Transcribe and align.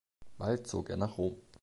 Bald 0.39 0.65
zog 0.67 0.89
er 0.89 0.97
nach 0.97 1.19
Rom. 1.19 1.35